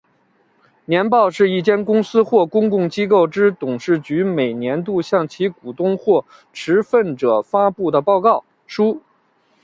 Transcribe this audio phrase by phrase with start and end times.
[0.85, 9.03] 年报是一间公司或公共机构之董事局每年度向其股东或持份者发布的报告书。